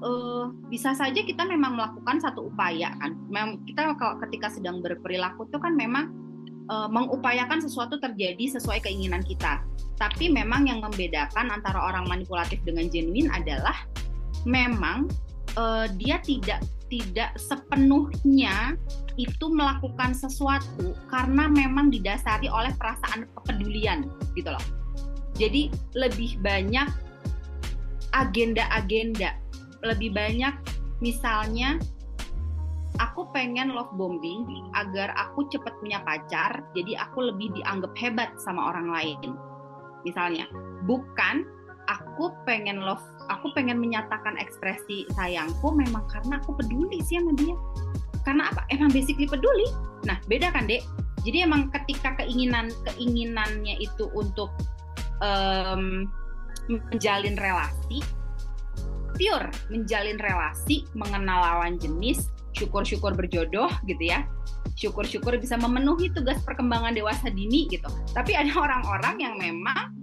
[0.00, 3.16] uh, bisa saja kita memang melakukan satu upaya kan.
[3.28, 3.96] Memang kita
[4.28, 6.12] ketika sedang berperilaku itu kan memang
[6.68, 9.60] uh, mengupayakan sesuatu terjadi sesuai keinginan kita.
[10.00, 13.76] Tapi memang yang membedakan antara orang manipulatif dengan genuine adalah
[14.44, 15.06] memang
[15.54, 16.60] uh, dia tidak
[16.92, 18.76] tidak sepenuhnya
[19.16, 24.64] itu melakukan sesuatu karena memang didasari oleh perasaan kepedulian gitu loh.
[25.34, 26.86] Jadi lebih banyak
[28.14, 29.34] agenda-agenda,
[29.82, 30.54] lebih banyak
[31.02, 31.78] misalnya
[33.02, 34.46] aku pengen love bombing
[34.78, 39.34] agar aku cepat punya pacar, jadi aku lebih dianggap hebat sama orang lain.
[40.06, 40.46] Misalnya,
[40.84, 41.48] bukan
[41.88, 47.56] aku pengen love, aku pengen menyatakan ekspresi sayangku memang karena aku peduli sih sama dia.
[48.24, 48.64] Karena apa?
[48.72, 49.68] Emang basically peduli.
[50.08, 50.84] Nah, beda kan, Dek?
[51.24, 54.52] Jadi emang ketika keinginan keinginannya itu untuk
[55.24, 56.08] um,
[56.68, 58.00] menjalin relasi,
[59.16, 64.24] pure menjalin relasi, mengenal lawan jenis, syukur-syukur berjodoh gitu ya
[64.74, 69.94] syukur-syukur bisa memenuhi tugas perkembangan dewasa dini gitu tapi ada orang-orang yang memang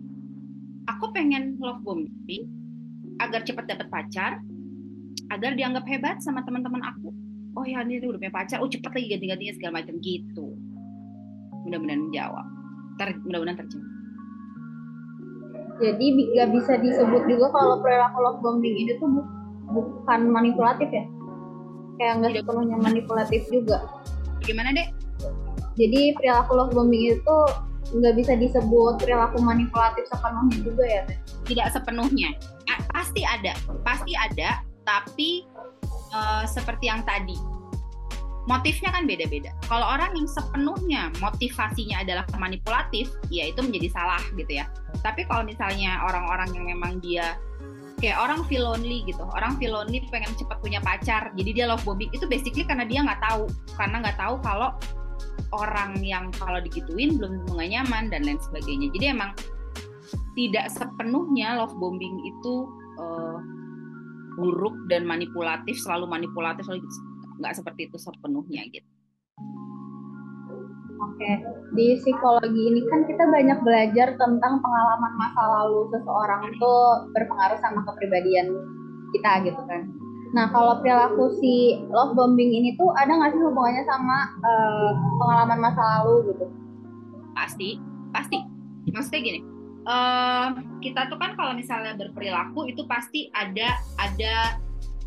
[1.02, 2.46] aku pengen love bombing
[3.18, 4.38] agar cepat dapat pacar
[5.34, 7.10] agar dianggap hebat sama teman-teman aku.
[7.58, 8.62] Oh ya ini udah punya pacar.
[8.62, 10.54] Oh cepat lagi ganti-gantinya segala macam gitu.
[11.66, 12.48] Mudah-mudahan menjawab.
[13.02, 13.90] Ter, mudah-mudahan terjawab.
[15.82, 16.06] Jadi
[16.38, 19.10] nggak bisa disebut juga kalau perilaku love bombing ini tuh
[19.74, 21.10] bukan manipulatif ya?
[21.98, 23.90] Kayak nggak sepenuhnya manipulatif juga.
[24.46, 24.94] Gimana dek?
[25.82, 27.38] Jadi perilaku love bombing itu
[27.92, 32.30] nggak bisa disebut perilaku manipulatif sepenuhnya juga ya teh tidak sepenuhnya
[32.96, 33.52] pasti ada
[33.84, 35.44] pasti ada tapi
[36.16, 37.36] uh, seperti yang tadi
[38.50, 39.54] motifnya kan beda-beda.
[39.70, 44.66] Kalau orang yang sepenuhnya motivasinya adalah manipulatif, ya itu menjadi salah gitu ya.
[45.06, 47.38] Tapi kalau misalnya orang-orang yang memang dia
[48.02, 51.86] kayak orang feel lonely gitu orang feel lonely pengen cepat punya pacar jadi dia love
[51.86, 53.46] bombing itu basically karena dia nggak tahu
[53.78, 54.74] karena nggak tahu kalau
[55.52, 59.32] orang yang kalau digituin belum tentu nyaman dan lain sebagainya jadi emang
[60.36, 62.54] tidak sepenuhnya love bombing itu
[63.00, 63.40] uh,
[64.40, 67.00] buruk dan manipulatif selalu manipulatif selalu gitu.
[67.44, 68.88] nggak seperti itu sepenuhnya gitu
[71.02, 71.34] Oke,
[71.74, 76.74] di psikologi ini kan kita banyak belajar tentang pengalaman masa lalu seseorang itu
[77.14, 78.54] berpengaruh sama kepribadian
[79.10, 79.90] kita gitu kan.
[80.32, 85.60] Nah kalau perilaku si love bombing ini tuh ada nggak sih hubungannya sama uh, pengalaman
[85.60, 86.46] masa lalu gitu?
[87.36, 87.70] Pasti,
[88.16, 88.38] pasti.
[88.92, 89.40] Maksudnya gini,
[89.86, 94.58] uh, kita tuh kan kalau misalnya berperilaku itu pasti ada ada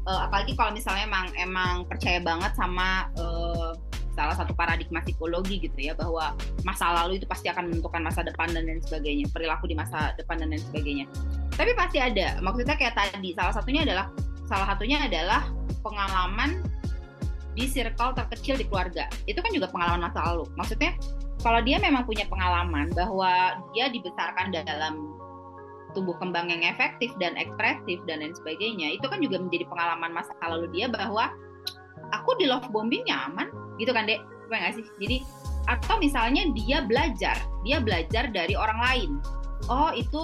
[0.07, 3.75] uh, apalagi kalau misalnya emang emang percaya banget sama uh,
[4.15, 8.47] salah satu paradigma psikologi gitu ya bahwa masa lalu itu pasti akan menentukan masa depan
[8.55, 11.07] dan lain sebagainya perilaku di masa depan dan lain sebagainya
[11.59, 14.07] tapi pasti ada maksudnya kayak tadi salah satunya adalah
[14.49, 15.49] salah satunya adalah
[15.81, 16.65] pengalaman
[17.55, 19.07] di circle terkecil di keluarga.
[19.31, 20.45] Itu kan juga pengalaman masa lalu.
[20.59, 20.99] Maksudnya
[21.41, 25.15] kalau dia memang punya pengalaman bahwa dia dibesarkan dalam
[25.95, 30.35] tumbuh kembang yang efektif dan ekspresif dan lain sebagainya itu kan juga menjadi pengalaman masa
[30.43, 31.31] lalu dia bahwa
[32.11, 33.47] aku di love bombing nyaman
[33.79, 34.19] gitu kan dek?
[34.51, 34.85] Apa sih?
[34.99, 35.23] Jadi
[35.65, 39.11] atau misalnya dia belajar dia belajar dari orang lain
[39.69, 40.23] oh itu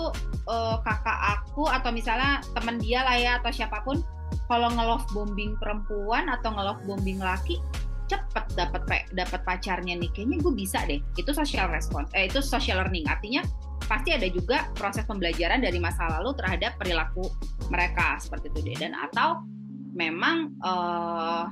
[0.48, 4.02] uh, kakak aku atau misalnya teman dia lah ya atau siapa pun
[4.50, 7.62] kalau ngelove bombing perempuan atau ngelove bombing laki
[8.10, 8.82] cepet dapat
[9.14, 10.10] dapat pacarnya nih.
[10.10, 10.98] Kayaknya gue bisa deh.
[11.14, 13.06] Itu social response eh itu social learning.
[13.06, 13.46] Artinya
[13.86, 17.30] pasti ada juga proses pembelajaran dari masa lalu terhadap perilaku
[17.70, 18.76] mereka seperti itu deh.
[18.82, 19.46] Dan atau
[19.94, 21.46] memang uh,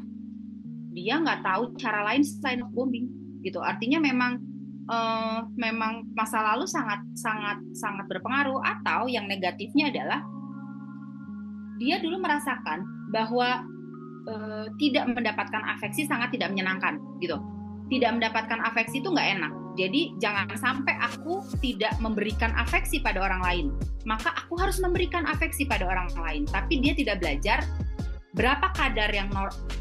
[0.91, 3.07] dia nggak tahu cara lain selain bombing
[3.47, 3.63] gitu.
[3.63, 4.43] Artinya memang
[4.89, 10.21] uh, memang masa lalu sangat sangat sangat berpengaruh atau yang negatifnya adalah
[11.79, 12.83] dia dulu merasakan
[13.15, 13.63] bahwa
[14.27, 17.39] uh, tidak mendapatkan afeksi sangat tidak menyenangkan gitu.
[17.89, 19.53] Tidak mendapatkan afeksi itu nggak enak.
[19.79, 23.67] Jadi jangan sampai aku tidak memberikan afeksi pada orang lain.
[24.05, 26.43] Maka aku harus memberikan afeksi pada orang lain.
[26.45, 27.65] Tapi dia tidak belajar
[28.37, 29.33] berapa kadar yang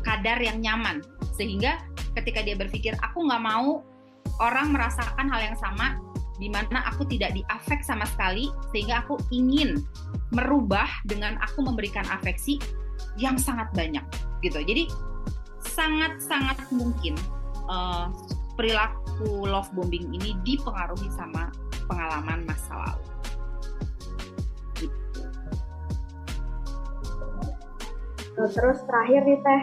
[0.08, 1.04] kadar yang nyaman.
[1.36, 1.84] Sehingga
[2.16, 3.84] ketika dia berpikir aku nggak mau
[4.40, 5.98] orang merasakan hal yang sama
[6.38, 9.82] di mana aku tidak diafek sama sekali sehingga aku ingin
[10.30, 12.62] merubah dengan aku memberikan afeksi
[13.18, 14.06] yang sangat banyak
[14.46, 14.62] gitu.
[14.62, 14.86] Jadi
[15.66, 17.18] sangat-sangat mungkin
[17.70, 18.14] uh,
[18.54, 21.50] perilaku love bombing ini dipengaruhi sama
[21.90, 23.06] pengalaman masa lalu.
[24.78, 25.22] Gitu.
[28.38, 29.62] Terus terakhir nih teh,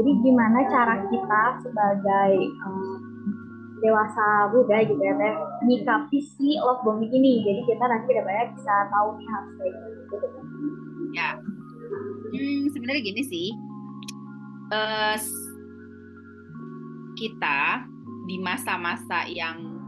[0.00, 2.32] jadi gimana cara kita sebagai
[2.64, 2.89] um,
[3.80, 7.44] dewasa muda gitu ya teh nyikapi si love bombing ini.
[7.44, 10.16] Jadi kita nanti udah banyak bisa tahu nih harus kayak gitu.
[11.10, 11.28] Ya.
[12.30, 13.48] Hmm, sebenarnya gini sih.
[14.70, 15.18] Uh,
[17.18, 17.84] kita
[18.30, 19.80] di masa-masa yang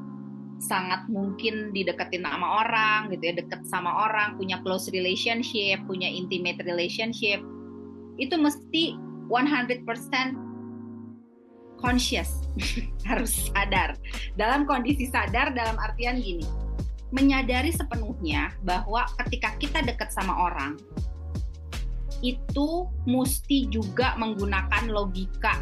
[0.63, 6.63] sangat mungkin dideketin sama orang gitu ya deket sama orang punya close relationship punya intimate
[6.63, 7.43] relationship
[8.15, 8.95] itu mesti
[9.27, 9.83] 100%
[11.83, 12.47] conscious,
[13.11, 13.99] harus sadar.
[14.39, 16.47] Dalam kondisi sadar dalam artian gini,
[17.13, 20.79] menyadari sepenuhnya bahwa ketika kita dekat sama orang,
[22.23, 25.59] itu mesti juga menggunakan logika.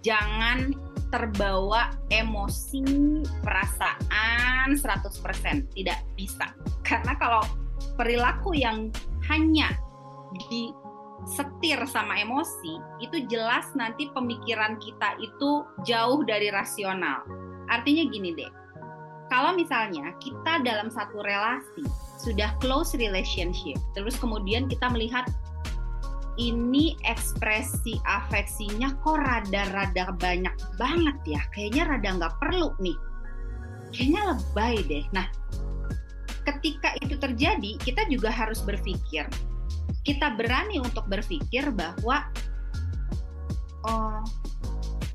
[0.00, 0.72] Jangan
[1.12, 2.82] terbawa emosi,
[3.44, 5.76] perasaan 100%.
[5.76, 6.50] Tidak bisa.
[6.82, 7.44] Karena kalau
[7.94, 8.90] perilaku yang
[9.28, 9.70] hanya
[10.48, 10.72] di
[11.24, 17.24] setir sama emosi, itu jelas nanti pemikiran kita itu jauh dari rasional.
[17.72, 18.52] Artinya gini deh,
[19.32, 21.82] kalau misalnya kita dalam satu relasi
[22.20, 25.26] sudah close relationship, terus kemudian kita melihat
[26.36, 32.96] ini ekspresi afeksinya kok rada-rada banyak banget ya, kayaknya rada nggak perlu nih,
[33.90, 35.04] kayaknya lebay deh.
[35.16, 35.26] Nah,
[36.44, 39.26] ketika itu terjadi, kita juga harus berpikir,
[40.06, 42.26] kita berani untuk berpikir bahwa
[43.86, 44.22] oh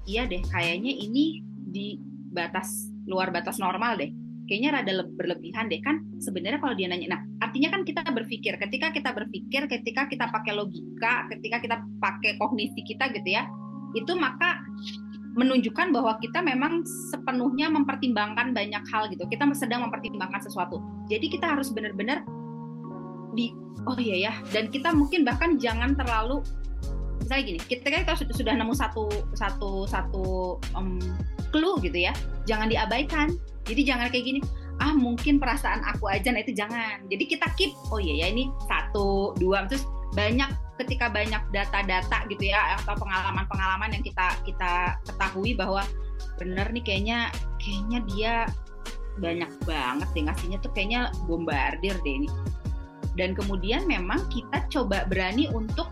[0.03, 1.95] iya deh kayaknya ini di
[2.31, 4.11] batas luar batas normal deh.
[4.51, 5.79] Kayaknya rada berlebihan deh.
[5.79, 10.27] Kan sebenarnya kalau dia nanya nah artinya kan kita berpikir ketika kita berpikir ketika kita
[10.27, 13.47] pakai logika ketika kita pakai kognisi kita gitu ya
[13.95, 14.61] itu maka
[15.31, 19.23] menunjukkan bahwa kita memang sepenuhnya mempertimbangkan banyak hal gitu.
[19.31, 20.83] Kita sedang mempertimbangkan sesuatu.
[21.07, 22.27] Jadi kita harus benar-benar
[23.33, 23.55] di
[23.89, 26.43] oh iya ya dan kita mungkin bahkan jangan terlalu
[27.23, 30.99] misalnya gini kita kita sudah, sudah nemu satu satu satu um,
[31.51, 32.15] clue gitu ya
[32.45, 33.35] jangan diabaikan.
[33.67, 34.39] Jadi jangan kayak gini
[34.81, 36.33] ah mungkin perasaan aku aja.
[36.33, 37.05] Nah itu jangan.
[37.11, 39.67] Jadi kita keep oh iya ya ini satu dua.
[39.69, 39.85] Terus
[40.17, 40.49] banyak
[40.81, 45.85] ketika banyak data-data gitu ya atau pengalaman-pengalaman yang kita kita ketahui bahwa
[46.41, 47.19] bener nih kayaknya
[47.61, 48.33] kayaknya dia
[49.21, 52.27] banyak banget deh ngasihnya tuh kayaknya bombardir deh ini
[53.19, 55.87] dan kemudian memang kita coba berani untuk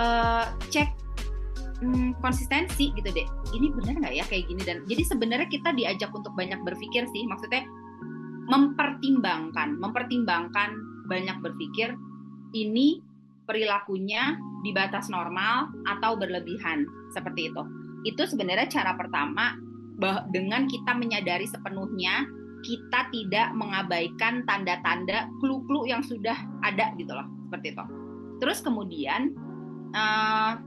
[0.00, 0.88] uh, cek
[1.84, 3.26] hmm, konsistensi gitu deh.
[3.52, 4.62] Ini benar nggak ya kayak gini?
[4.64, 7.28] Dan jadi sebenarnya kita diajak untuk banyak berpikir sih.
[7.28, 7.66] Maksudnya
[8.48, 10.70] mempertimbangkan mempertimbangkan
[11.06, 11.92] banyak berpikir.
[12.52, 13.00] Ini
[13.48, 17.62] perilakunya di batas normal atau berlebihan seperti itu.
[18.04, 19.56] Itu sebenarnya cara pertama
[20.32, 22.26] dengan kita menyadari sepenuhnya
[22.62, 27.84] kita tidak mengabaikan tanda-tanda clue-clue yang sudah ada gitu loh seperti itu.
[28.38, 29.34] Terus kemudian
[29.94, 30.58] uh,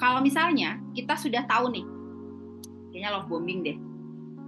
[0.00, 1.84] kalau misalnya kita sudah tahu nih,
[2.92, 3.76] kayaknya love bombing deh,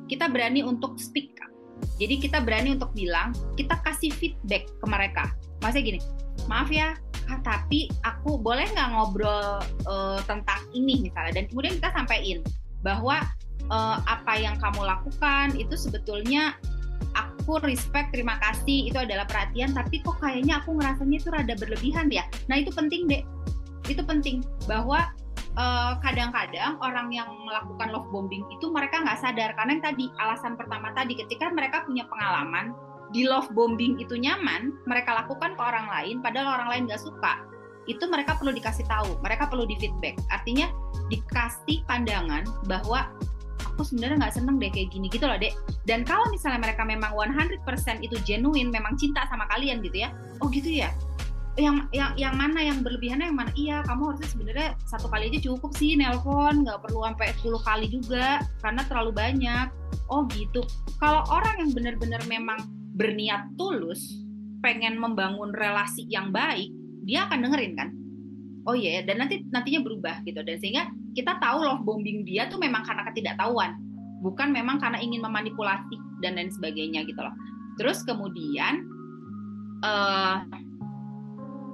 [0.09, 1.53] kita berani untuk speak up.
[2.01, 5.29] Jadi kita berani untuk bilang, kita kasih feedback ke mereka.
[5.61, 6.01] Maksudnya gini,
[6.49, 6.97] maaf ya,
[7.45, 12.41] tapi aku boleh nggak ngobrol uh, tentang ini misalnya, dan kemudian kita sampaikan
[12.81, 13.21] bahwa
[13.71, 16.57] uh, apa yang kamu lakukan itu sebetulnya
[17.13, 19.77] aku respect terima kasih itu adalah perhatian.
[19.77, 22.25] Tapi kok kayaknya aku ngerasanya itu rada berlebihan ya?
[22.49, 23.23] Nah itu penting deh
[23.91, 25.11] itu penting bahwa
[25.59, 29.53] eh, kadang-kadang orang yang melakukan love bombing itu mereka nggak sadar.
[29.59, 32.73] Karena yang tadi alasan pertama tadi ketika mereka punya pengalaman
[33.13, 37.45] di love bombing itu nyaman mereka lakukan ke orang lain padahal orang lain nggak suka
[37.85, 40.17] itu mereka perlu dikasih tahu mereka perlu di feedback.
[40.31, 40.71] Artinya
[41.11, 43.11] dikasih pandangan bahwa
[43.65, 45.55] aku sebenarnya nggak seneng deh kayak gini gitu loh dek.
[45.87, 47.63] Dan kalau misalnya mereka memang 100%
[48.03, 50.11] itu genuine memang cinta sama kalian gitu ya
[50.43, 50.91] oh gitu ya.
[51.55, 53.53] Yang yang yang mana yang berlebihannya yang mana?
[53.53, 57.87] Iya kamu harusnya sebenarnya satu kali aja cukup sih nelpon nggak perlu sampai 10 kali
[57.93, 58.27] juga
[58.65, 59.67] karena terlalu banyak.
[60.09, 60.65] Oh gitu.
[60.97, 62.59] Kalau orang yang benar-benar memang
[62.97, 64.25] berniat tulus
[64.65, 66.73] pengen membangun relasi yang baik
[67.05, 67.89] dia akan dengerin kan?
[68.65, 69.03] Oh iya yeah.
[69.05, 70.41] dan nanti nantinya berubah gitu.
[70.41, 73.77] Dan sehingga kita tahu love bombing dia tuh memang karena ketidaktahuan
[74.23, 77.35] bukan memang karena ingin memanipulasi dan lain sebagainya gitu loh.
[77.77, 78.87] Terus kemudian
[79.83, 80.47] uh,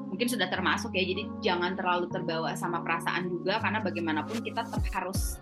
[0.09, 4.83] mungkin sudah termasuk ya jadi jangan terlalu terbawa sama perasaan juga karena bagaimanapun kita tetap
[4.96, 5.37] harus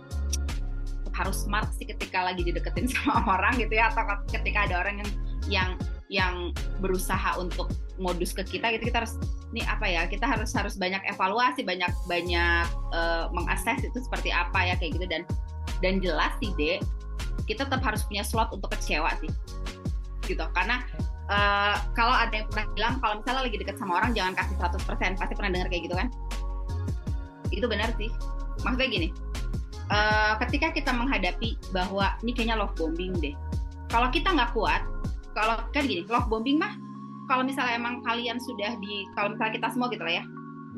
[1.17, 5.11] harus smart sih ketika lagi dideketin sama orang gitu ya atau ketika ada orang yang
[5.47, 5.71] yang
[6.07, 6.35] yang
[6.83, 9.17] berusaha untuk modus ke kita gitu kita harus
[9.53, 14.73] nih apa ya kita harus harus banyak evaluasi banyak banyak uh, mengakses itu seperti apa
[14.73, 15.07] ya kayak gitu.
[15.09, 15.23] Dan
[15.85, 16.81] dan jelas sih dek
[17.47, 19.31] kita tetap harus punya slot untuk kecewa sih.
[20.27, 20.83] Gitu karena
[21.31, 25.21] uh, kalau ada yang pernah bilang kalau misalnya lagi deket sama orang jangan kasih 100%
[25.21, 26.09] pasti pernah dengar kayak gitu kan?
[27.53, 28.11] Itu benar sih.
[28.65, 29.09] Maksudnya gini
[29.91, 33.35] uh, ketika kita menghadapi bahwa ini kayaknya love bombing deh.
[33.87, 34.83] Kalau kita nggak kuat
[35.37, 36.75] kalau kan gini love bombing mah
[37.27, 40.25] kalau misalnya emang kalian sudah di kalau misalnya kita semua gitu lah ya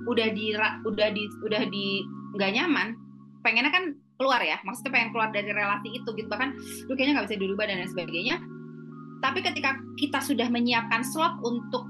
[0.09, 0.57] udah di
[0.89, 1.87] udah di udah di
[2.37, 2.97] nggak nyaman
[3.45, 3.85] pengennya kan
[4.19, 6.57] keluar ya maksudnya pengen keluar dari relasi itu gitu bahkan
[6.89, 8.37] lu kayaknya nggak bisa dirubah dan lain sebagainya
[9.19, 11.87] tapi ketika kita sudah menyiapkan slot untuk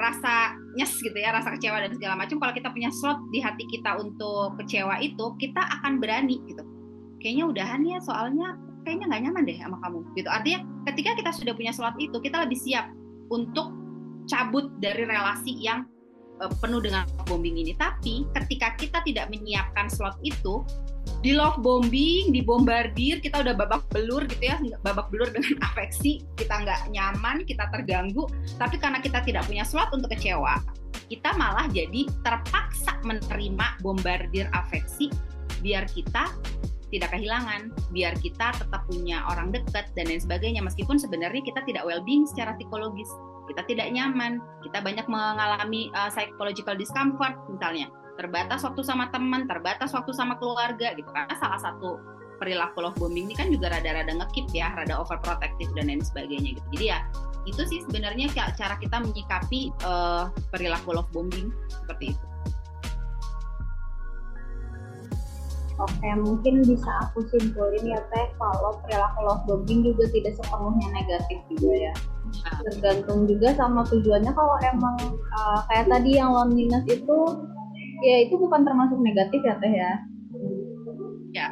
[0.00, 3.64] rasa nyes gitu ya, rasa kecewa dan segala macam, kalau kita punya slot di hati
[3.70, 6.64] kita untuk kecewa itu, kita akan berani gitu.
[7.22, 10.28] Kayaknya udahan ya, soalnya kayaknya nggak nyaman deh sama kamu gitu.
[10.28, 10.60] Artinya
[10.92, 12.90] ketika kita sudah punya slot itu, kita lebih siap
[13.30, 13.70] untuk
[14.26, 15.84] cabut dari relasi yang
[16.40, 17.72] uh, penuh dengan bombing ini.
[17.76, 20.64] Tapi ketika kita tidak menyiapkan slot itu,
[21.20, 26.64] di love bombing, dibombardir, kita udah babak belur gitu ya, babak belur dengan afeksi, kita
[26.64, 28.28] nggak nyaman, kita terganggu,
[28.60, 30.60] tapi karena kita tidak punya slot untuk kecewa,
[31.08, 35.12] kita malah jadi terpaksa menerima bombardir afeksi
[35.64, 36.28] biar kita
[36.92, 40.62] tidak kehilangan, biar kita tetap punya orang dekat dan lain sebagainya.
[40.62, 43.10] Meskipun sebenarnya kita tidak well-being secara psikologis,
[43.50, 49.90] kita tidak nyaman, kita banyak mengalami uh, psychological discomfort misalnya terbatas waktu sama teman, terbatas
[49.90, 51.98] waktu sama keluarga gitu karena salah satu
[52.38, 56.68] perilaku love bombing ini kan juga rada-rada ngekip ya, rada overprotective dan lain sebagainya gitu.
[56.78, 56.98] Jadi ya
[57.44, 62.24] itu sih sebenarnya cara kita menyikapi uh, perilaku love bombing seperti itu.
[65.84, 71.38] Oke, mungkin bisa aku simpulin ya Teh, kalau perilaku love bombing juga tidak sepenuhnya negatif
[71.52, 71.94] juga ya.
[72.24, 72.58] Nah.
[72.72, 74.32] Tergantung juga sama tujuannya.
[74.32, 74.96] Kalau emang
[75.36, 77.18] uh, kayak tadi yang loneliness itu
[78.00, 79.92] ya itu bukan termasuk negatif ya teh ya?
[81.36, 81.48] Ya.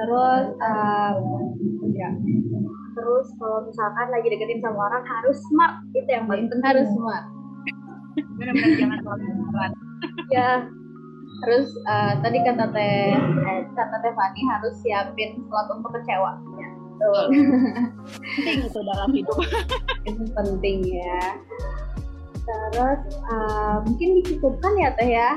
[0.00, 1.12] Terus uh,
[1.92, 2.10] ya.
[2.96, 5.84] Terus kalau misalkan lagi deketin sama orang harus smart.
[5.92, 6.68] Itu yang paling penting.
[6.72, 7.24] Harus smart.
[8.40, 9.28] Benar-benar jangan terlalu
[10.32, 10.64] ya
[11.46, 16.68] terus uh, tadi kata teh eh, kata teh Fani harus siapin slot untuk kecewa ya.
[18.36, 19.40] penting itu dalam hidup
[20.08, 21.40] itu penting ya
[22.50, 25.30] Terus uh, mungkin dicukupkan ya Teh ya.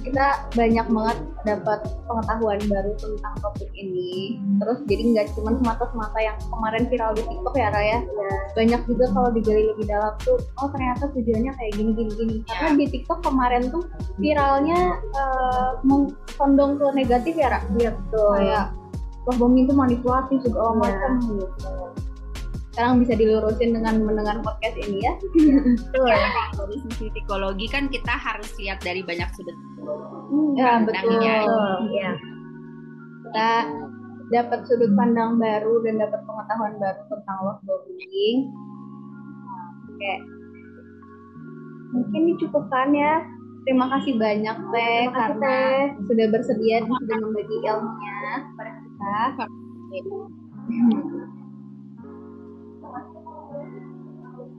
[0.00, 4.40] Kita banyak banget dapat pengetahuan baru tentang topik ini.
[4.62, 7.98] Terus jadi nggak cuma semata-semata yang kemarin viral di TikTok ya Raya.
[8.00, 8.32] Ya.
[8.56, 12.36] Banyak juga kalau digali lebih dalam tuh, oh ternyata tujuannya kayak gini gini gini.
[12.44, 12.54] Ya.
[12.54, 13.84] Karena di TikTok kemarin tuh
[14.16, 14.80] viralnya
[15.16, 17.60] uh, mengkondong ke negatif ya Ra.
[17.76, 18.30] Iya betul.
[18.40, 18.64] Kayak
[19.28, 20.78] wah bohong itu manipulasi segala ya.
[20.80, 21.68] macam gitu
[22.70, 25.12] sekarang bisa dilurusin dengan mendengar podcast ini ya.
[25.90, 26.06] Betul.
[26.06, 29.56] Ya, dari sisi psikologi kan kita harus lihat dari banyak sudut
[30.56, 31.20] ya, betul.
[31.90, 32.12] Ya.
[33.26, 33.50] Kita
[34.30, 38.38] dapat sudut pandang baru dan dapat pengetahuan baru tentang love bombing.
[39.90, 40.14] Oke.
[41.90, 43.26] Mungkin dicukupkan ya.
[43.68, 45.52] Terima kasih banyak Teh karena
[45.92, 46.08] teh.
[46.08, 49.18] sudah bersedia sudah membagi ilmunya kepada kita.